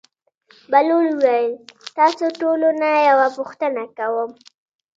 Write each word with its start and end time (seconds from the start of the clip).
بهلول 0.71 1.05
وویل: 1.13 1.51
تاسو 1.97 2.25
ټولو 2.39 2.67
نه 2.81 2.89
یوه 3.09 3.27
پوښتنه 3.37 3.83
کوم. 3.97 4.29